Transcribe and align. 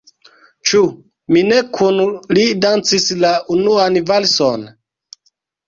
Ĉu 0.69 0.79
mi 1.35 1.43
ne 1.49 1.59
kun 1.77 2.01
li 2.39 2.47
dancis 2.67 3.07
la 3.21 3.35
unuan 3.59 4.03
valson? 4.11 4.69